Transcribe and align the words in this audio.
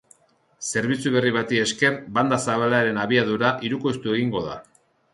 Zerbitzu 0.69 1.11
berri 1.15 1.33
bati 1.35 1.61
esker, 1.65 2.01
banda 2.17 2.41
zabalaren 2.49 3.01
abiadura 3.05 3.55
hirukoiztu 3.69 4.19
egingo 4.21 4.47
da. 4.53 4.63